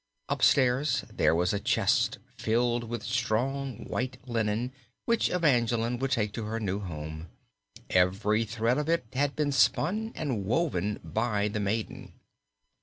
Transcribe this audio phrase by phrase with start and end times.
[0.29, 4.71] Up stairs there was a chest filled with strong white linen
[5.05, 7.27] which Evangeline would take to her new home.
[7.91, 12.13] Every thread of it had been spun and woven by the maiden.